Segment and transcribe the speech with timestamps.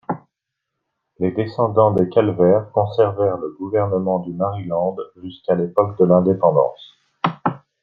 [1.19, 6.97] Les descendants des Calvert conservèrent le gouvernement du Maryland jusqu'à l'époque de l'indépendance.